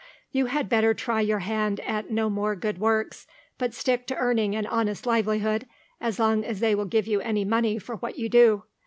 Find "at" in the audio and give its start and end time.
1.81-2.09